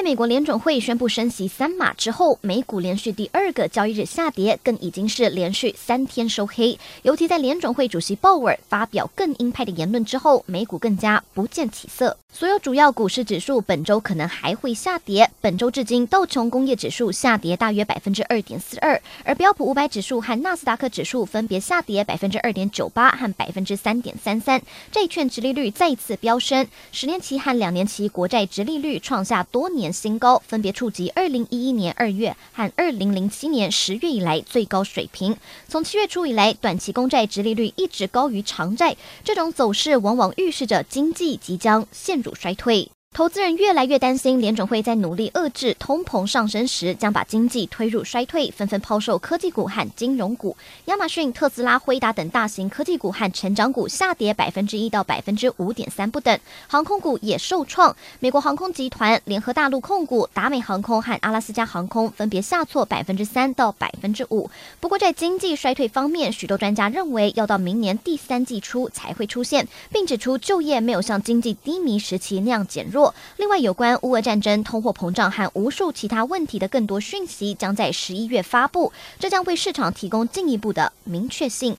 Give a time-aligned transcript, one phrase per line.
[0.00, 6.78] 在美国联准会宣布升息三码之后，美股连续第二个交易日下跌，更已经是连续三天收黑。
[7.02, 12.16] 尤其在联准会主席鲍尔发表更鹰派的言论之后，美股更加不见起色。
[12.32, 15.28] 所有主要股市指数本周可能还会下跌。
[15.42, 24.62] 本周至今，道琼工业指数下跌大约百分之二点四二，而标普五百指数和纳斯达克指数分别下跌百分之二点九八和百分之三点三三。
[24.90, 35.36] 债券殖利率再次飙升，十年期和两年期国债殖利率创下多年新高，分别触及二零一一年二月和二零零七年十月以来最高水平。
[35.68, 42.90] 从七月初以来，短期公债直利率一直高于长债，这种走势往往预示着经济即将陷入衰退。
[43.20, 50.56] 投资人越来越担心，联准会在努力遏制通膨上升时，将把经济推入衰退，纷纷抛售科技股和金融股。
[50.86, 56.38] 亚马逊、特斯拉、辉达等大型科技股和成长股下跌百分之一到百分之五点三不等。
[56.66, 64.48] 航空股也受创，美国航空集团、联合大陆控股、达美航空和阿拉斯加航空分别下挫百分之三到百分之五。
[64.80, 72.99] 不过，在经济衰退方面，许多专家认为要到明年第三季初才会出现，并指出就业没有像经济低迷时期那样减弱
[73.36, 81.76] 另外，有关乌俄战争、通货膨胀和无数其他问题的更多讯息将在十一月发布，这将为市场提供进一步的明确性。